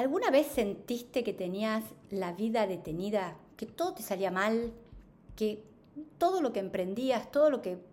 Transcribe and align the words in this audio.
¿Alguna 0.00 0.30
vez 0.30 0.46
sentiste 0.46 1.22
que 1.22 1.34
tenías 1.34 1.84
la 2.08 2.32
vida 2.32 2.66
detenida, 2.66 3.36
que 3.58 3.66
todo 3.66 3.92
te 3.92 4.02
salía 4.02 4.30
mal, 4.30 4.72
que 5.36 5.62
todo 6.16 6.40
lo 6.40 6.54
que 6.54 6.60
emprendías, 6.60 7.30
todo 7.30 7.50
lo 7.50 7.60
que 7.60 7.84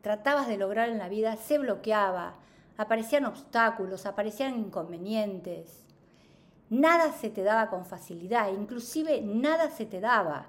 tratabas 0.00 0.48
de 0.48 0.56
lograr 0.56 0.88
en 0.88 0.98
la 0.98 1.08
vida 1.08 1.36
se 1.36 1.58
bloqueaba, 1.58 2.34
aparecían 2.76 3.26
obstáculos, 3.26 4.06
aparecían 4.06 4.58
inconvenientes? 4.58 5.84
Nada 6.68 7.12
se 7.12 7.30
te 7.30 7.44
daba 7.44 7.70
con 7.70 7.86
facilidad, 7.86 8.48
inclusive 8.48 9.20
nada 9.22 9.70
se 9.70 9.86
te 9.86 10.00
daba. 10.00 10.48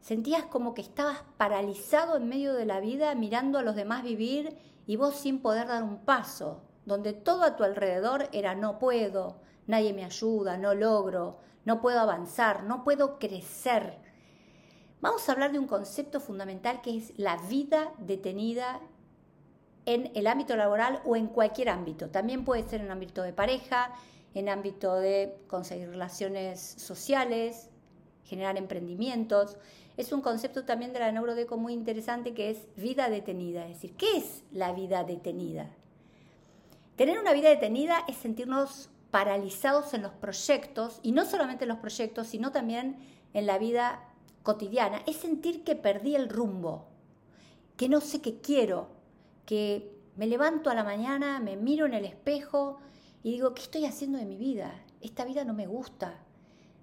Sentías 0.00 0.44
como 0.44 0.72
que 0.72 0.80
estabas 0.80 1.24
paralizado 1.36 2.16
en 2.16 2.26
medio 2.26 2.54
de 2.54 2.64
la 2.64 2.80
vida 2.80 3.14
mirando 3.14 3.58
a 3.58 3.62
los 3.62 3.76
demás 3.76 4.02
vivir 4.02 4.56
y 4.86 4.96
vos 4.96 5.14
sin 5.14 5.42
poder 5.42 5.68
dar 5.68 5.82
un 5.82 5.98
paso, 6.06 6.62
donde 6.86 7.12
todo 7.12 7.42
a 7.42 7.54
tu 7.54 7.64
alrededor 7.64 8.30
era 8.32 8.54
no 8.54 8.78
puedo, 8.78 9.43
nadie 9.66 9.92
me 9.92 10.04
ayuda, 10.04 10.56
no 10.56 10.74
logro, 10.74 11.38
no 11.64 11.80
puedo 11.80 12.00
avanzar, 12.00 12.64
no 12.64 12.84
puedo 12.84 13.18
crecer. 13.18 13.98
Vamos 15.00 15.28
a 15.28 15.32
hablar 15.32 15.52
de 15.52 15.58
un 15.58 15.66
concepto 15.66 16.20
fundamental 16.20 16.80
que 16.80 16.96
es 16.96 17.12
la 17.18 17.36
vida 17.48 17.92
detenida 17.98 18.80
en 19.86 20.10
el 20.14 20.26
ámbito 20.26 20.56
laboral 20.56 21.00
o 21.04 21.16
en 21.16 21.26
cualquier 21.26 21.68
ámbito. 21.68 22.08
También 22.08 22.44
puede 22.44 22.68
ser 22.68 22.80
en 22.80 22.90
ámbito 22.90 23.22
de 23.22 23.32
pareja, 23.32 23.94
en 24.34 24.48
ámbito 24.48 24.96
de 24.96 25.36
conseguir 25.46 25.90
relaciones 25.90 26.60
sociales, 26.60 27.68
generar 28.24 28.56
emprendimientos. 28.56 29.56
Es 29.96 30.12
un 30.12 30.22
concepto 30.22 30.64
también 30.64 30.92
de 30.92 31.00
la 31.00 31.12
neurodeco 31.12 31.56
muy 31.56 31.72
interesante 31.72 32.34
que 32.34 32.50
es 32.50 32.66
vida 32.76 33.08
detenida. 33.08 33.66
Es 33.66 33.74
decir, 33.74 33.94
¿qué 33.96 34.16
es 34.16 34.42
la 34.50 34.72
vida 34.72 35.04
detenida? 35.04 35.70
Tener 36.96 37.18
una 37.18 37.32
vida 37.32 37.48
detenida 37.48 38.04
es 38.08 38.16
sentirnos 38.16 38.88
paralizados 39.14 39.94
en 39.94 40.02
los 40.02 40.10
proyectos, 40.10 40.98
y 41.04 41.12
no 41.12 41.24
solamente 41.24 41.62
en 41.62 41.68
los 41.68 41.78
proyectos, 41.78 42.26
sino 42.26 42.50
también 42.50 42.96
en 43.32 43.46
la 43.46 43.58
vida 43.58 44.08
cotidiana, 44.42 45.02
es 45.06 45.18
sentir 45.18 45.62
que 45.62 45.76
perdí 45.76 46.16
el 46.16 46.28
rumbo, 46.28 46.88
que 47.76 47.88
no 47.88 48.00
sé 48.00 48.20
qué 48.20 48.40
quiero, 48.40 48.88
que 49.46 49.96
me 50.16 50.26
levanto 50.26 50.68
a 50.68 50.74
la 50.74 50.82
mañana, 50.82 51.38
me 51.38 51.56
miro 51.56 51.86
en 51.86 51.94
el 51.94 52.06
espejo 52.06 52.80
y 53.22 53.30
digo, 53.30 53.54
¿qué 53.54 53.62
estoy 53.62 53.84
haciendo 53.84 54.18
de 54.18 54.24
mi 54.24 54.36
vida? 54.36 54.82
Esta 55.00 55.24
vida 55.24 55.44
no 55.44 55.54
me 55.54 55.68
gusta, 55.68 56.18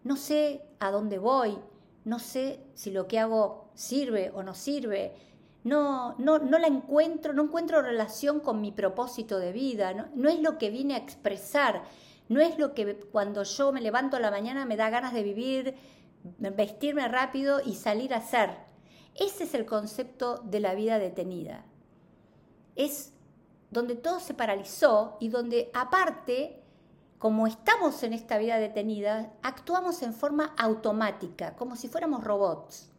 no 0.06 0.16
sé 0.16 0.64
a 0.80 0.90
dónde 0.90 1.20
voy, 1.20 1.58
no 2.06 2.18
sé 2.18 2.62
si 2.76 2.92
lo 2.92 3.10
que 3.10 3.20
hago 3.20 3.72
sirve 3.74 4.32
o 4.34 4.42
no 4.42 4.54
sirve, 4.54 5.16
no, 5.66 6.16
no, 6.18 6.40
no 6.40 6.60
la 6.60 6.68
encuentro, 6.68 7.34
no 7.34 7.44
encuentro 7.44 7.82
relación 7.82 8.40
con 8.40 8.62
mi 8.62 8.72
propósito 8.72 9.38
de 9.38 9.52
vida, 9.52 9.94
no, 9.94 10.08
no 10.16 10.30
es 10.30 10.40
lo 10.40 10.58
que 10.58 10.70
vine 10.70 10.94
a 10.94 11.00
expresar, 11.00 11.84
no 12.32 12.40
es 12.40 12.58
lo 12.58 12.74
que 12.74 12.96
cuando 13.12 13.44
yo 13.44 13.74
me 13.74 13.82
levanto 13.82 14.16
a 14.16 14.22
la 14.22 14.32
mañana 14.32 14.64
me 14.64 14.78
da 14.78 14.90
ganas 14.90 15.12
de 15.12 15.22
vivir, 15.22 15.76
vestirme 16.38 17.06
rápido 17.10 17.60
y 17.60 17.76
salir 17.76 18.14
a 18.14 18.20
hacer. 18.20 18.52
Ese 19.16 19.44
es 19.44 19.54
el 19.54 19.66
concepto 19.66 20.38
de 20.38 20.62
la 20.62 20.74
vida 20.74 20.98
detenida. 20.98 21.66
Es 22.78 23.12
donde 23.70 23.98
todo 23.98 24.22
se 24.22 24.34
paralizó 24.34 25.18
y 25.20 25.28
donde 25.28 25.72
aparte, 25.74 26.64
como 27.20 27.48
estamos 27.48 28.02
en 28.02 28.14
esta 28.14 28.38
vida 28.38 28.60
detenida, 28.60 29.34
actuamos 29.44 30.02
en 30.02 30.14
forma 30.14 30.56
automática, 30.58 31.58
como 31.58 31.76
si 31.76 31.90
fuéramos 31.90 32.24
robots. 32.24 32.94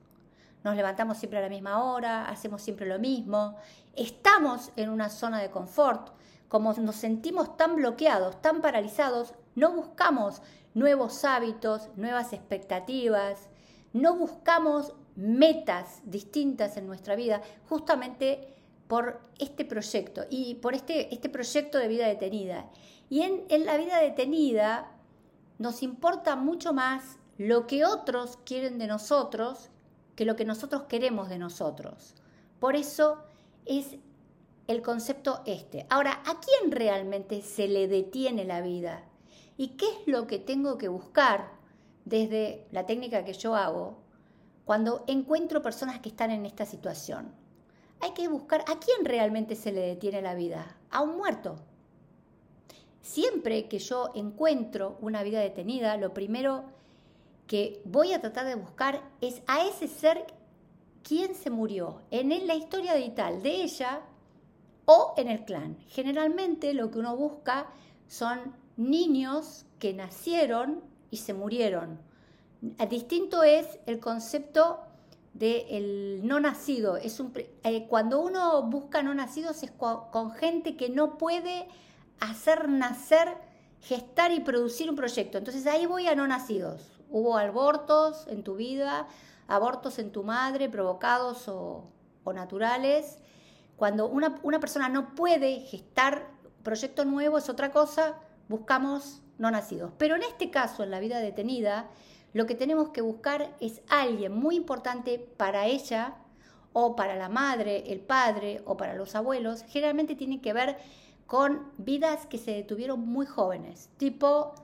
Nos 0.63 0.77
levantamos 0.77 1.17
siempre 1.17 1.39
a 1.39 1.43
la 1.43 1.49
misma 1.49 1.83
hora, 1.83 2.29
hacemos 2.29 2.61
siempre 2.61 2.85
lo 2.85 2.99
mismo, 2.99 3.57
estamos 3.97 4.73
en 4.77 4.91
una 4.91 5.09
zona 5.09 5.41
de 5.41 5.51
confort, 5.51 6.11
como 6.53 6.75
nos 6.75 6.97
sentimos 6.97 7.57
tan 7.57 7.77
bloqueados, 7.77 8.43
tan 8.43 8.61
paralizados, 8.61 9.33
no 9.55 9.73
buscamos 9.73 10.43
nuevos 10.75 11.25
hábitos, 11.25 11.89
nuevas 11.97 12.35
expectativas, 12.35 13.49
no 13.95 14.17
buscamos 14.17 14.93
metas 15.17 16.03
distintas 16.05 16.77
en 16.77 16.87
nuestra 16.87 17.17
vida, 17.17 17.41
justamente 17.71 18.49
por 18.87 19.23
este 19.39 19.65
proyecto 19.65 20.27
y 20.29 20.57
por 20.57 20.75
este, 20.75 21.15
este 21.15 21.31
proyecto 21.31 21.79
de 21.79 21.89
vida 21.89 22.07
detenida. 22.07 22.69
Y 23.09 23.23
en, 23.23 23.45
en 23.49 23.65
la 23.65 23.79
vida 23.79 23.99
detenida 23.99 24.93
nos 25.57 25.83
importa 25.83 26.37
mucho 26.37 26.75
más 26.75 27.17
lo 27.39 27.67
que 27.67 27.87
otros 27.87 28.37
quieren 28.45 28.77
de 28.77 28.89
nosotros 28.89 29.71
que 30.17 30.27
lo 30.27 30.37
que 30.37 30.45
nosotros 30.45 30.83
queremos 30.83 31.31
de 31.31 31.39
nosotros. 31.39 32.15
Por 32.61 32.77
eso 32.77 33.23
es 33.65 33.97
el 34.73 34.83
concepto 34.83 35.43
este. 35.47 35.87
Ahora, 35.91 36.23
¿a 36.27 36.41
quién 36.41 36.73
realmente 36.73 37.43
se 37.43 37.69
le 37.69 37.89
detiene 37.89 38.45
la 38.45 38.61
vida? 38.61 39.05
¿Y 39.57 39.77
qué 39.77 39.87
es 39.87 40.07
lo 40.07 40.27
que 40.27 40.39
tengo 40.39 40.79
que 40.79 40.89
buscar 40.89 41.53
desde 42.05 42.67
la 42.73 42.87
técnica 42.87 43.25
que 43.25 43.35
yo 43.35 43.55
hago 43.55 43.99
cuando 44.65 45.05
encuentro 45.07 45.63
personas 45.63 46.01
que 46.01 46.09
están 46.09 46.31
en 46.31 46.47
esta 46.47 46.67
situación? 46.67 47.33
Hay 48.01 48.13
que 48.13 48.29
buscar 48.29 48.63
a 48.63 48.81
quién 48.81 49.05
realmente 49.05 49.55
se 49.55 49.73
le 49.73 49.81
detiene 49.81 50.23
la 50.23 50.35
vida. 50.35 50.77
A 50.91 51.03
un 51.03 51.17
muerto. 51.17 51.57
Siempre 53.01 53.69
que 53.69 53.79
yo 53.79 54.11
encuentro 54.15 54.97
una 55.01 55.23
vida 55.23 55.41
detenida, 55.41 55.97
lo 55.97 56.13
primero 56.13 56.65
que 57.47 57.81
voy 57.85 58.13
a 58.13 58.21
tratar 58.21 58.47
de 58.47 58.55
buscar 58.55 59.03
es 59.21 59.43
a 59.47 59.67
ese 59.67 59.89
ser 59.89 60.25
quién 61.03 61.35
se 61.35 61.51
murió. 61.51 62.01
En 62.11 62.47
la 62.47 62.55
historia 62.55 62.95
vital 62.95 63.43
de 63.43 63.63
ella 63.63 64.03
o 64.85 65.15
en 65.17 65.29
el 65.29 65.45
clan. 65.45 65.77
Generalmente 65.89 66.75
lo 66.75 66.91
que 66.91 66.99
uno 66.99 67.17
busca 67.17 67.67
son 68.09 68.55
niños 68.77 69.67
que 69.79 69.93
nacieron 69.93 70.83
y 71.11 71.19
se 71.19 71.35
murieron. 71.35 72.01
Distinto 72.89 73.43
es 73.43 73.79
el 73.87 73.99
concepto 73.99 74.81
del 75.35 76.21
no 76.25 76.41
nacido. 76.41 76.97
Es 76.97 77.21
un, 77.21 77.33
eh, 77.65 77.87
cuando 77.89 78.21
uno 78.21 78.63
busca 78.63 79.03
no 79.03 79.15
nacidos 79.15 79.63
es 79.63 79.71
con 79.73 80.33
gente 80.33 80.77
que 80.77 80.89
no 80.89 81.19
puede 81.19 81.67
hacer 82.21 82.69
nacer, 82.69 83.37
gestar 83.81 84.31
y 84.31 84.41
producir 84.41 84.89
un 84.91 84.97
proyecto. 84.97 85.39
Entonces 85.39 85.67
ahí 85.67 85.87
voy 85.87 86.07
a 86.07 86.15
no 86.15 86.27
nacidos. 86.27 86.93
Hubo 87.11 87.37
abortos 87.37 88.27
en 88.29 88.43
tu 88.43 88.55
vida, 88.55 89.07
abortos 89.49 89.99
en 89.99 90.13
tu 90.13 90.23
madre, 90.23 90.69
provocados 90.69 91.49
o 91.49 91.91
naturales. 92.33 93.19
Cuando 93.83 94.07
una, 94.07 94.61
persona 94.61 94.89
no 94.89 95.13
puede 95.17 95.59
gestar 95.63 96.29
proyecto 96.63 97.05
nuevo 97.05 97.37
es 97.37 97.49
otra 97.49 97.73
cosa, 97.73 98.15
buscamos 98.49 99.23
no 99.39 99.51
nacidos. 99.51 99.91
Pero 99.99 100.15
en 100.15 100.23
este 100.23 100.53
caso, 100.53 100.85
en 100.85 100.93
la 100.93 101.01
vida 101.01 101.19
detenida, 101.19 101.91
lo 102.33 102.47
que 102.47 102.55
tenemos 102.55 102.91
que 102.91 103.01
buscar 103.01 103.57
es 103.59 103.83
alguien 103.89 104.35
muy 104.35 104.55
importante 104.55 105.19
para 105.19 105.67
ella 105.67 106.15
o 106.73 106.95
para 106.95 107.17
la 107.17 107.29
madre, 107.29 107.93
el 107.93 107.99
padre 107.99 108.63
o 108.67 108.77
para 108.77 108.95
los 108.95 109.17
abuelos. 109.17 109.65
Generalmente 109.67 110.15
tiene 110.15 110.41
que 110.41 110.53
ver 110.53 110.79
con 111.27 111.73
vidas 111.77 112.27
que 112.27 112.39
se 112.39 112.53
detuvieron 112.53 113.01
muy 113.01 113.27
jóvenes, 113.27 113.91
tipo 113.97 114.55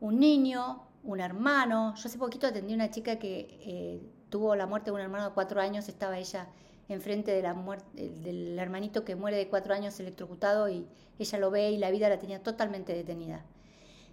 un 0.00 0.18
niño, 0.18 0.82
un 1.02 1.20
hermano. 1.20 1.94
Yo 1.96 2.08
hace 2.08 2.16
poquito 2.16 2.46
atendí 2.46 2.72
a 2.72 2.76
una 2.76 2.90
chica 2.90 3.18
que 3.18 3.58
eh, 3.66 4.00
tuvo 4.30 4.56
la 4.56 4.66
muerte 4.66 4.86
de 4.86 4.94
un 4.94 5.02
hermano 5.02 5.28
de 5.28 5.34
cuatro 5.34 5.60
años, 5.60 5.90
estaba 5.90 6.16
ella 6.16 6.48
enfrente 6.92 7.32
de 7.32 7.42
la 7.42 7.54
muerte, 7.54 8.08
del 8.08 8.58
hermanito 8.58 9.04
que 9.04 9.16
muere 9.16 9.36
de 9.36 9.48
cuatro 9.48 9.74
años 9.74 9.98
electrocutado 10.00 10.68
y 10.68 10.86
ella 11.18 11.38
lo 11.38 11.50
ve 11.50 11.70
y 11.70 11.78
la 11.78 11.90
vida 11.90 12.08
la 12.08 12.18
tenía 12.18 12.42
totalmente 12.42 12.94
detenida. 12.94 13.44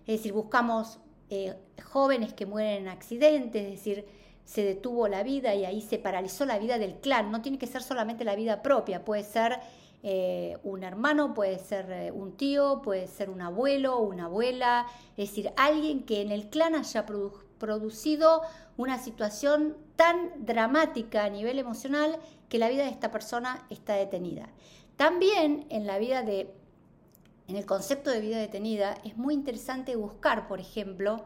Es 0.07 0.19
decir, 0.19 0.34
buscamos 0.34 1.00
eh, 1.29 1.56
jóvenes 1.84 2.34
que 2.34 2.45
mueren 2.45 2.84
en 2.84 2.88
accidentes, 2.88 3.63
es 3.63 3.72
decir, 3.72 4.06
se 4.45 4.63
detuvo 4.63 5.07
la 5.07 5.22
vida 5.22 5.53
y 5.53 5.66
ahí 5.66 5.81
se 5.81 6.00
paralizó 6.00 6.45
la 6.45 6.57
vida 6.57 6.79
del 6.79 6.95
clan. 6.95 7.31
No 7.31 7.41
tiene 7.41 7.59
que 7.59 7.67
ser 7.67 7.84
solamente 7.84 8.23
la 8.23 8.35
vida 8.35 8.63
propia, 8.63 9.06
puede 9.06 9.23
ser 9.23 9.59
eh, 10.01 10.57
un 10.63 10.84
hermano, 10.84 11.34
puede 11.34 11.59
ser 11.59 11.91
eh, 11.91 12.11
un 12.11 12.38
tío, 12.38 12.81
puede 12.81 13.07
ser 13.07 13.29
un 13.29 13.41
abuelo, 13.41 14.00
una 14.00 14.25
abuela, 14.25 14.87
es 15.17 15.29
decir, 15.29 15.52
alguien 15.58 16.03
que 16.03 16.22
en 16.22 16.31
el 16.31 16.49
clan 16.49 16.73
haya 16.73 17.05
producido 17.59 18.41
una 18.78 18.97
situación 18.97 19.78
tan 19.96 20.46
dramática 20.46 21.26
a 21.26 21.29
nivel 21.29 21.59
emocional 21.59 22.17
que 22.47 22.58
la 22.58 22.70
vida 22.70 22.84
de 22.84 22.90
esta 22.90 23.11
persona 23.11 23.66
está 23.70 23.94
detenida. 23.94 24.50
También 24.96 25.66
en 25.70 25.85
la 25.85 26.00
vida 26.00 26.23
de, 26.23 26.53
en 27.47 27.56
el 27.56 27.66
concepto 27.66 28.09
de 28.09 28.22
vida 28.22 28.38
detenida, 28.38 28.96
es 29.03 29.17
muy 29.17 29.34
interesante 29.34 29.96
buscar, 29.96 30.47
por 30.47 30.59
ejemplo, 30.59 31.26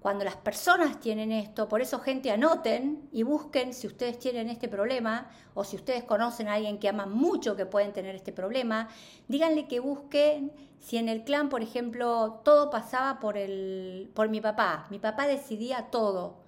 cuando 0.00 0.24
las 0.24 0.36
personas 0.36 0.98
tienen 0.98 1.30
esto, 1.30 1.68
por 1.68 1.82
eso 1.82 2.00
gente 2.00 2.30
anoten 2.30 3.08
y 3.12 3.22
busquen 3.22 3.74
si 3.74 3.86
ustedes 3.86 4.18
tienen 4.18 4.48
este 4.48 4.66
problema 4.66 5.30
o 5.52 5.62
si 5.62 5.76
ustedes 5.76 6.04
conocen 6.04 6.48
a 6.48 6.54
alguien 6.54 6.78
que 6.78 6.88
ama 6.88 7.04
mucho 7.04 7.54
que 7.54 7.66
pueden 7.66 7.92
tener 7.92 8.14
este 8.14 8.32
problema, 8.32 8.88
díganle 9.28 9.68
que 9.68 9.78
busquen 9.78 10.52
si 10.78 10.96
en 10.96 11.10
el 11.10 11.22
clan, 11.24 11.50
por 11.50 11.62
ejemplo, 11.62 12.40
todo 12.44 12.70
pasaba 12.70 13.20
por, 13.20 13.36
el, 13.36 14.10
por 14.14 14.30
mi 14.30 14.40
papá, 14.40 14.86
mi 14.90 14.98
papá 14.98 15.26
decidía 15.26 15.90
todo. 15.90 16.38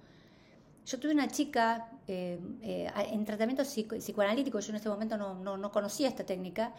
Yo 0.85 0.99
tuve 0.99 1.13
una 1.13 1.27
chica 1.27 1.91
eh, 2.07 2.39
eh, 2.63 2.91
en 3.11 3.23
tratamiento 3.23 3.63
psicoanalítico, 3.63 4.59
yo 4.59 4.69
en 4.71 4.75
este 4.75 4.89
momento 4.89 5.15
no, 5.15 5.71
conocía 5.71 6.09
esta 6.09 6.25
técnica, 6.25 6.73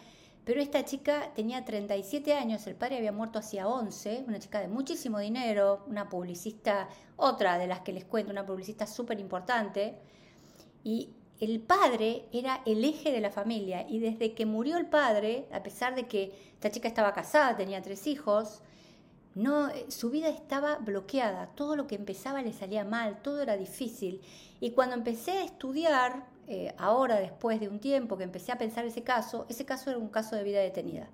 pero 0.45 0.61
esta 0.61 0.85
chica 0.85 1.31
tenía 1.33 1.65
37 1.65 2.33
años, 2.35 2.65
el 2.67 2.75
padre 2.75 2.97
había 2.97 3.11
muerto 3.11 3.39
hacía 3.39 3.67
11, 3.67 4.25
una 4.27 4.39
chica 4.39 4.61
de 4.61 4.67
muchísimo 4.67 5.17
dinero, 5.17 5.83
una 5.87 6.07
publicista, 6.07 6.87
otra 7.17 7.57
de 7.57 7.65
las 7.65 7.81
que 7.81 7.93
les 7.93 8.05
cuento, 8.05 8.31
una 8.31 8.45
publicista 8.45 8.85
súper 8.85 9.19
importante, 9.19 9.95
y 10.83 11.09
el 11.39 11.59
padre 11.61 12.27
era 12.31 12.61
el 12.65 12.85
eje 12.85 13.11
de 13.11 13.21
la 13.21 13.31
familia, 13.31 13.87
y 13.89 13.97
desde 13.97 14.33
que 14.33 14.45
murió 14.45 14.77
el 14.77 14.85
padre, 14.85 15.47
a 15.51 15.63
pesar 15.63 15.95
de 15.95 16.07
que 16.07 16.31
esta 16.53 16.69
chica 16.69 16.87
estaba 16.87 17.13
casada, 17.13 17.57
tenía 17.57 17.81
tres 17.81 18.05
hijos, 18.05 18.61
no, 19.33 19.69
su 19.89 20.11
vida 20.11 20.29
estaba 20.29 20.77
bloqueada, 20.77 21.47
todo 21.55 21.75
lo 21.75 21.87
que 21.87 21.95
empezaba 21.95 22.41
le 22.43 22.53
salía 22.53 22.85
mal, 22.85 23.21
todo 23.21 23.41
era 23.41 23.57
difícil. 23.57 24.21
Y 24.61 24.71
cuando 24.71 24.95
empecé 24.95 25.31
a 25.31 25.43
estudiar 25.43 26.25
eh, 26.47 26.73
ahora 26.77 27.15
después 27.19 27.59
de 27.59 27.67
un 27.67 27.79
tiempo 27.79 28.17
que 28.17 28.23
empecé 28.23 28.51
a 28.51 28.57
pensar 28.57 28.85
ese 28.85 29.03
caso, 29.03 29.45
ese 29.49 29.65
caso 29.65 29.89
era 29.89 29.99
un 29.99 30.09
caso 30.09 30.35
de 30.35 30.43
vida 30.43 30.59
detenida. 30.59 31.09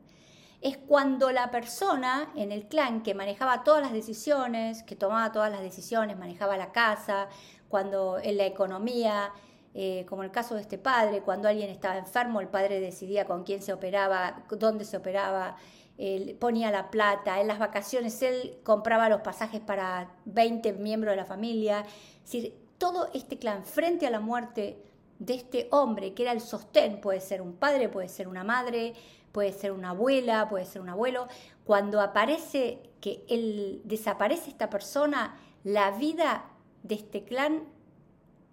Es 0.61 0.77
cuando 0.77 1.31
la 1.31 1.49
persona 1.49 2.31
en 2.35 2.51
el 2.51 2.67
clan 2.67 3.01
que 3.01 3.13
manejaba 3.13 3.63
todas 3.63 3.81
las 3.81 3.93
decisiones, 3.93 4.83
que 4.83 4.95
tomaba 4.95 5.31
todas 5.31 5.51
las 5.51 5.61
decisiones, 5.61 6.17
manejaba 6.17 6.57
la 6.57 6.71
casa, 6.71 7.29
cuando 7.69 8.19
en 8.19 8.37
la 8.37 8.45
economía, 8.45 9.31
eh, 9.73 10.05
como 10.07 10.23
el 10.23 10.31
caso 10.31 10.55
de 10.55 10.61
este 10.61 10.77
padre, 10.77 11.21
cuando 11.21 11.47
alguien 11.47 11.69
estaba 11.69 11.97
enfermo, 11.97 12.41
el 12.41 12.49
padre 12.49 12.79
decidía 12.79 13.25
con 13.25 13.43
quién 13.43 13.61
se 13.61 13.73
operaba, 13.73 14.43
dónde 14.49 14.85
se 14.85 14.97
operaba, 14.97 15.55
él 15.97 16.35
ponía 16.39 16.71
la 16.71 16.89
plata, 16.91 17.39
en 17.39 17.47
las 17.47 17.59
vacaciones 17.59 18.21
él 18.21 18.59
compraba 18.63 19.07
los 19.07 19.21
pasajes 19.21 19.61
para 19.61 20.11
20 20.25 20.73
miembros 20.73 21.13
de 21.13 21.17
la 21.17 21.25
familia. 21.25 21.85
Es 22.25 22.31
decir, 22.31 22.55
todo 22.77 23.09
este 23.13 23.37
clan 23.37 23.63
frente 23.63 24.07
a 24.07 24.09
la 24.09 24.19
muerte 24.19 24.90
de 25.21 25.35
este 25.35 25.67
hombre 25.69 26.15
que 26.15 26.23
era 26.23 26.31
el 26.31 26.41
sostén, 26.41 26.99
puede 26.99 27.21
ser 27.21 27.43
un 27.43 27.53
padre, 27.53 27.89
puede 27.89 28.09
ser 28.09 28.27
una 28.27 28.43
madre, 28.43 28.95
puede 29.31 29.53
ser 29.53 29.71
una 29.71 29.91
abuela, 29.91 30.49
puede 30.49 30.65
ser 30.65 30.81
un 30.81 30.89
abuelo, 30.89 31.27
cuando 31.63 32.01
aparece 32.01 32.81
que 32.99 33.23
él 33.29 33.81
desaparece 33.85 34.49
esta 34.49 34.71
persona, 34.71 35.37
la 35.63 35.91
vida 35.91 36.45
de 36.81 36.95
este 36.95 37.23
clan 37.23 37.65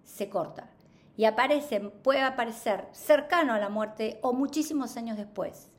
se 0.03 0.29
corta 0.29 0.69
y 1.17 1.25
aparece, 1.25 1.79
puede 1.79 2.21
aparecer 2.21 2.87
cercano 2.91 3.53
a 3.53 3.59
la 3.59 3.69
muerte 3.69 4.19
o 4.21 4.31
muchísimos 4.31 4.95
años 4.95 5.17
después. 5.17 5.71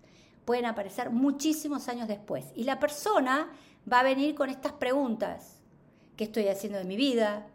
Pueden 0.45 0.67
aparecer 0.67 1.11
muchísimos 1.11 1.89
años 1.89 2.09
después. 2.09 2.47
Y 2.57 2.65
la 2.65 2.81
persona 2.81 3.49
va 3.91 4.01
a 4.01 4.03
venir 4.03 4.35
con 4.35 4.51
estas 4.51 4.73
preguntas. 4.73 5.63
¿Qué 6.17 6.25
estoy 6.25 6.49
haciendo 6.49 6.79
de 6.79 6.85
mi 6.85 6.97
vida? 6.97 7.47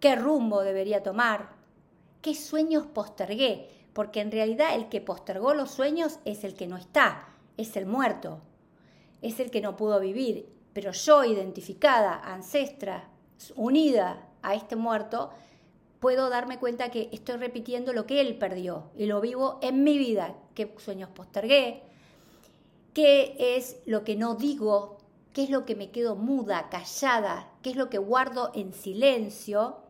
¿Qué 0.00 0.16
rumbo 0.16 0.62
debería 0.62 1.02
tomar? 1.02 1.55
Qué 2.26 2.34
sueños 2.34 2.86
postergué, 2.88 3.68
porque 3.92 4.20
en 4.20 4.32
realidad 4.32 4.74
el 4.74 4.88
que 4.88 5.00
postergó 5.00 5.54
los 5.54 5.70
sueños 5.70 6.18
es 6.24 6.42
el 6.42 6.54
que 6.54 6.66
no 6.66 6.76
está, 6.76 7.28
es 7.56 7.76
el 7.76 7.86
muerto, 7.86 8.40
es 9.22 9.38
el 9.38 9.52
que 9.52 9.60
no 9.60 9.76
pudo 9.76 10.00
vivir, 10.00 10.48
pero 10.72 10.90
yo 10.90 11.22
identificada, 11.22 12.20
ancestra, 12.24 13.08
unida 13.54 14.26
a 14.42 14.56
este 14.56 14.74
muerto, 14.74 15.30
puedo 16.00 16.28
darme 16.28 16.58
cuenta 16.58 16.90
que 16.90 17.10
estoy 17.12 17.36
repitiendo 17.36 17.92
lo 17.92 18.08
que 18.08 18.20
él 18.20 18.36
perdió 18.36 18.90
y 18.96 19.06
lo 19.06 19.20
vivo 19.20 19.60
en 19.62 19.84
mi 19.84 19.96
vida, 19.96 20.34
qué 20.56 20.74
sueños 20.78 21.10
postergué, 21.10 21.84
qué 22.92 23.36
es 23.38 23.76
lo 23.86 24.02
que 24.02 24.16
no 24.16 24.34
digo, 24.34 24.96
qué 25.32 25.44
es 25.44 25.50
lo 25.50 25.64
que 25.64 25.76
me 25.76 25.92
quedo 25.92 26.16
muda, 26.16 26.70
callada, 26.70 27.52
qué 27.62 27.70
es 27.70 27.76
lo 27.76 27.88
que 27.88 27.98
guardo 27.98 28.50
en 28.52 28.72
silencio 28.72 29.85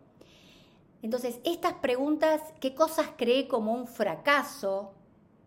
entonces, 1.03 1.39
estas 1.45 1.75
preguntas, 1.75 2.41
¿qué 2.61 2.75
cosas 2.75 3.09
creé 3.17 3.49
como 3.49 3.73
un 3.73 3.87
fracaso? 3.87 4.93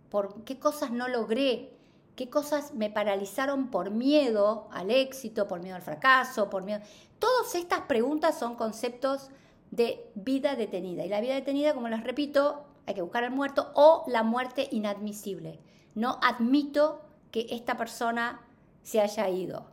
¿Por 0.10 0.44
qué 0.44 0.60
cosas 0.60 0.92
no 0.92 1.08
logré? 1.08 1.74
¿Qué 2.16 2.30
cosas 2.30 2.74
me 2.74 2.90
paralizaron 2.90 3.70
por 3.70 3.92
miedo 3.92 4.68
al 4.72 4.92
éxito, 4.92 5.48
por 5.48 5.62
miedo 5.62 5.76
al 5.76 5.82
fracaso, 5.82 6.50
por 6.50 6.64
miedo? 6.64 6.82
Todas 7.18 7.56
estas 7.56 7.82
preguntas 7.82 8.38
son 8.38 8.56
conceptos 8.56 9.30
de 9.72 10.10
vida 10.16 10.56
detenida. 10.56 11.06
Y 11.06 11.10
la 11.10 11.22
vida 11.22 11.36
detenida, 11.36 11.74
como 11.74 11.88
les 11.90 12.04
repito, 12.04 12.66
hay 12.86 12.96
que 12.96 13.02
buscar 13.02 13.24
al 13.24 13.32
muerto 13.32 13.72
o 13.76 14.04
la 14.08 14.24
muerte 14.24 14.68
inadmisible. 14.72 15.60
No 15.96 16.20
admito 16.22 17.02
que 17.32 17.48
esta 17.52 17.78
persona 17.78 18.42
se 18.84 19.00
haya 19.00 19.30
ido. 19.30 19.68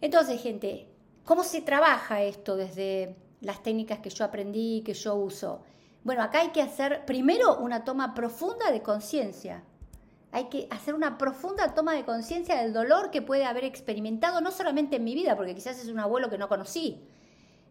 Entonces, 0.00 0.42
gente, 0.42 0.88
¿cómo 1.24 1.44
se 1.44 1.62
trabaja 1.62 2.22
esto 2.22 2.56
desde 2.56 3.16
las 3.40 3.62
técnicas 3.62 4.00
que 4.00 4.10
yo 4.10 4.24
aprendí, 4.24 4.82
que 4.84 4.94
yo 4.94 5.14
uso. 5.14 5.62
Bueno, 6.02 6.22
acá 6.22 6.40
hay 6.40 6.48
que 6.48 6.62
hacer 6.62 7.04
primero 7.04 7.58
una 7.58 7.84
toma 7.84 8.14
profunda 8.14 8.70
de 8.70 8.82
conciencia. 8.82 9.62
Hay 10.32 10.44
que 10.44 10.68
hacer 10.70 10.94
una 10.94 11.18
profunda 11.18 11.74
toma 11.74 11.92
de 11.94 12.04
conciencia 12.04 12.56
del 12.62 12.72
dolor 12.72 13.10
que 13.10 13.20
puede 13.20 13.44
haber 13.44 13.64
experimentado, 13.64 14.40
no 14.40 14.50
solamente 14.50 14.96
en 14.96 15.04
mi 15.04 15.14
vida, 15.14 15.36
porque 15.36 15.54
quizás 15.54 15.78
es 15.80 15.88
un 15.88 15.98
abuelo 15.98 16.30
que 16.30 16.38
no 16.38 16.48
conocí, 16.48 17.02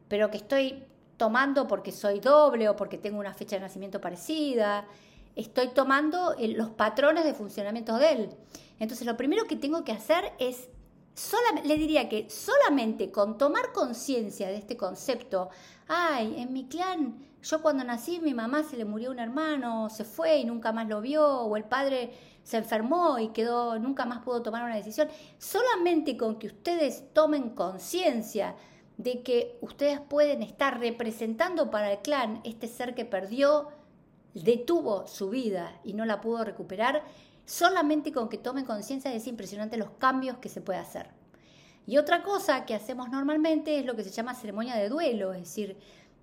pero 0.08 0.30
que 0.30 0.38
estoy 0.38 0.84
tomando 1.18 1.68
porque 1.68 1.92
soy 1.92 2.20
doble 2.20 2.70
o 2.70 2.76
porque 2.76 2.98
tengo 2.98 3.20
una 3.20 3.34
fecha 3.34 3.56
de 3.56 3.62
nacimiento 3.62 4.02
parecida. 4.02 4.86
Estoy 5.36 5.70
tomando 5.70 6.36
los 6.40 6.70
patrones 6.72 7.24
de 7.24 7.34
funcionamiento 7.34 7.98
de 7.98 8.12
él. 8.12 8.30
Entonces, 8.80 9.06
lo 9.06 9.16
primero 9.18 9.46
que 9.46 9.56
tengo 9.56 9.84
que 9.84 9.92
hacer 9.92 10.34
es 10.40 10.70
le 11.64 11.78
diría 11.78 12.08
que 12.08 12.30
solamente 12.30 13.12
con 13.12 13.38
tomar 13.38 13.72
conciencia 13.74 14.48
de 14.48 14.58
este 14.58 14.78
concepto, 14.78 15.50
ay, 15.88 16.36
en 16.38 16.54
mi 16.54 16.68
clan, 16.68 17.26
yo 17.42 17.62
cuando 17.62 17.84
nací 17.84 18.20
mi 18.20 18.34
mamá 18.34 18.64
se 18.64 18.78
le 18.78 18.86
murió 18.86 19.12
un 19.12 19.20
hermano, 19.20 19.90
se 19.90 20.04
fue 20.04 20.38
y 20.38 20.46
nunca 20.46 20.72
más 20.72 20.88
lo 20.88 21.02
vio, 21.02 21.26
o 21.26 21.56
el 21.56 21.64
padre 21.64 22.12
se 22.44 22.58
enfermó 22.58 23.20
y 23.20 23.30
quedó, 23.30 23.80
nunca 23.80 24.06
más 24.06 24.20
pudo 24.20 24.42
tomar 24.42 24.64
una 24.64 24.76
decisión, 24.76 25.08
solamente 25.38 26.18
con 26.18 26.38
que 26.38 26.48
ustedes 26.48 27.14
tomen 27.14 27.52
conciencia 27.52 28.56
de 28.98 29.24
que 29.24 29.58
ustedes 29.62 30.02
pueden 30.02 30.44
estar 30.44 30.80
representando 30.80 31.72
para 31.72 31.94
el 31.94 32.00
clan 32.00 32.42
este 32.44 32.68
ser 32.68 32.96
que 32.96 33.06
perdió, 33.06 33.70
detuvo 34.34 35.08
su 35.08 35.30
vida 35.30 35.80
y 35.84 35.94
no 35.94 36.06
la 36.06 36.20
pudo 36.22 36.44
recuperar, 36.44 37.04
solamente 37.50 38.12
con 38.12 38.30
que 38.30 38.38
tomen 38.38 38.64
conciencia 38.64 39.12
es 39.12 39.26
impresionante 39.26 39.76
los 39.76 39.90
cambios 39.98 40.38
que 40.38 40.50
se 40.50 40.62
puede 40.62 40.78
hacer. 40.78 41.10
Y 41.88 41.98
otra 41.98 42.22
cosa 42.22 42.64
que 42.66 42.76
hacemos 42.76 43.10
normalmente 43.10 43.80
es 43.80 43.86
lo 43.88 43.96
que 43.96 44.04
se 44.04 44.12
llama 44.12 44.36
ceremonia 44.36 44.76
de 44.76 44.88
duelo, 44.88 45.34
es 45.34 45.42
decir, 45.42 45.76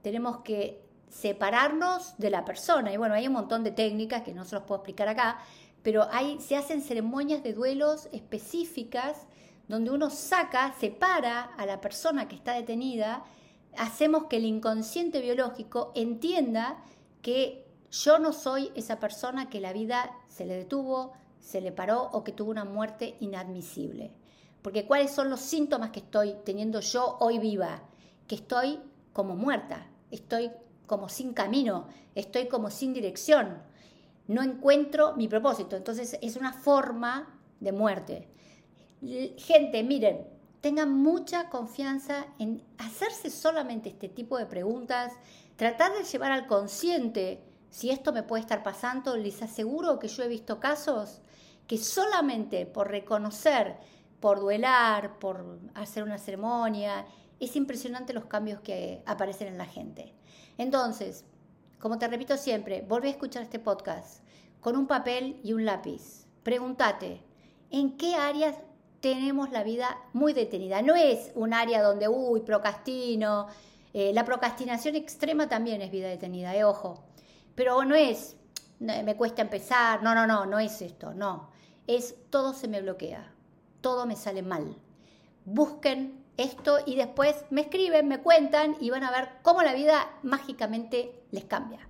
tenemos 0.03 0.39
que 0.43 0.81
separarnos 1.09 2.17
de 2.19 2.31
la 2.31 2.45
persona. 2.45 2.93
Y 2.93 2.97
bueno, 2.97 3.17
hay 3.17 3.27
un 3.27 3.33
montón 3.33 3.65
de 3.65 3.73
técnicas 3.73 4.23
que 4.23 4.35
no 4.35 4.45
se 4.45 4.55
los 4.55 4.63
puedo 4.63 4.79
explicar 4.79 5.09
acá, 5.09 5.41
pero 5.83 6.07
hay, 6.13 6.41
se 6.41 6.57
hacen 6.57 6.81
ceremonias 6.81 7.43
de 7.43 7.55
duelos 7.55 8.09
específicas 8.13 9.27
donde 9.67 9.91
uno 9.91 10.11
saca, 10.11 10.77
separa 10.79 11.43
a 11.43 11.67
la 11.67 11.81
persona 11.81 12.29
que 12.29 12.37
está 12.37 12.53
detenida, 12.53 13.25
hacemos 13.77 14.27
que 14.27 14.37
el 14.37 14.45
inconsciente 14.45 15.21
biológico 15.21 15.91
entienda 15.97 16.85
que 17.21 17.66
yo 18.05 18.19
no 18.19 18.33
soy 18.33 18.71
esa 18.75 18.99
persona 18.99 19.49
que 19.49 19.61
la 19.61 19.73
vida 19.73 20.11
se 20.29 20.45
le 20.45 20.57
detuvo, 20.57 21.13
se 21.41 21.61
le 21.61 21.73
paró 21.73 22.11
o 22.13 22.25
que 22.25 22.33
tuvo 22.33 22.51
una 22.51 22.65
muerte 22.65 23.17
inadmisible. 23.21 24.13
Porque 24.61 24.87
¿cuáles 24.87 25.13
son 25.13 25.31
los 25.31 25.41
síntomas 25.41 25.91
que 25.91 26.01
estoy 26.01 26.37
teniendo 26.45 26.81
yo 26.81 27.17
hoy 27.21 27.39
viva? 27.39 27.83
Que 28.27 28.35
estoy 28.35 28.81
como 29.13 29.37
muerta, 29.37 29.87
estoy 30.11 30.51
como 30.87 31.09
sin 31.09 31.33
camino, 31.33 31.87
estoy 32.15 32.49
como 32.49 32.71
sin 32.71 32.93
dirección, 32.93 33.63
no 34.27 34.43
encuentro 34.43 35.15
mi 35.17 35.29
propósito. 35.29 35.77
Entonces 35.77 36.19
es 36.21 36.37
una 36.37 36.53
forma 36.53 37.41
de 37.61 37.73
muerte. 37.73 38.29
Gente, 39.39 39.83
miren, 39.83 40.27
tengan 40.61 40.93
mucha 40.93 41.49
confianza 41.49 42.27
en 42.39 42.63
hacerse 42.79 43.31
solamente 43.31 43.89
este 43.89 44.09
tipo 44.09 44.37
de 44.37 44.47
preguntas, 44.47 45.13
tratar 45.55 45.93
de 45.93 46.05
llevar 46.05 46.33
al 46.33 46.47
consciente 46.47 47.41
si 47.77 47.91
esto 47.91 48.11
me 48.11 48.23
puede 48.23 48.41
estar 48.41 48.63
pasando, 48.63 49.19
les 49.19 49.43
aseguro 49.43 49.99
que 49.99 50.09
yo 50.09 50.23
he 50.23 50.29
visto 50.29 50.59
casos 50.59 51.21
que 51.67 51.77
solamente 51.77 52.65
por 52.65 52.89
reconocer, 52.89 53.77
por 54.19 54.41
duelar, 54.41 55.19
por 55.19 55.59
hacer 55.75 56.03
una 56.03 56.17
ceremonia, 56.17 57.05
es 57.39 57.55
impresionante 57.55 58.15
los 58.15 58.25
cambios 58.25 58.61
que 58.61 59.03
aparecen 59.05 59.49
en 59.49 59.59
la 59.59 59.67
gente. 59.67 60.15
Entonces, 60.57 61.27
como 61.79 61.99
te 61.99 62.09
repito 62.09 62.39
siempre, 62.39 62.81
volví 62.81 63.09
a 63.09 63.11
escuchar 63.11 63.43
este 63.43 63.59
podcast 63.59 64.23
con 64.63 64.75
un 64.75 64.87
papel 64.87 65.39
y 65.45 65.53
un 65.53 65.67
lápiz. 65.67 66.25
Pregúntate, 66.45 67.21
¿en 67.71 67.99
qué 67.99 68.15
áreas 68.15 68.57
tenemos 69.01 69.51
la 69.51 69.65
vida 69.65 69.99
muy 70.15 70.33
detenida? 70.33 70.81
No 70.81 70.95
es 70.95 71.31
un 71.35 71.53
área 71.53 71.83
donde, 71.83 72.09
uy, 72.09 72.41
procrastino. 72.41 73.49
Eh, 73.93 74.15
la 74.15 74.25
procrastinación 74.25 74.97
extrema 74.97 75.51
también 75.51 75.83
es 75.83 75.91
vida 75.91 76.09
detenida, 76.09 76.57
eh, 76.57 76.65
ojo. 76.65 77.05
Pero 77.57 77.85
no 77.85 77.97
es, 77.97 78.37
me 78.79 79.17
cuesta 79.17 79.43
empezar, 79.43 80.03
no, 80.03 80.15
no, 80.15 80.27
no, 80.27 80.47
no 80.47 80.61
es 80.61 80.81
esto, 80.83 81.15
no. 81.15 81.51
Es 81.89 82.15
todo 82.31 82.53
se 82.53 82.69
me 82.69 82.83
bloquea, 82.83 83.33
todo 83.81 84.07
me 84.07 84.15
sale 84.15 84.43
mal. 84.43 84.77
Busquen 85.45 86.25
esto 86.37 86.79
y 86.85 86.97
después 86.97 87.45
me 87.51 87.63
escriben, 87.63 88.09
me 88.09 88.21
cuentan 88.21 88.77
y 88.79 88.91
van 88.91 89.05
a 89.05 89.11
ver 89.11 89.31
cómo 89.43 89.63
la 89.63 89.73
vida 89.73 90.11
mágicamente 90.23 91.25
les 91.31 91.45
cambia. 91.45 91.89